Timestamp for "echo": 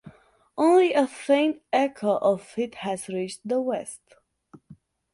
1.71-2.15